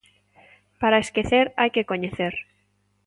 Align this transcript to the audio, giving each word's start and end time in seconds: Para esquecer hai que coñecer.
Para 0.81 1.03
esquecer 1.05 1.45
hai 1.59 1.69
que 1.75 1.87
coñecer. 1.91 2.33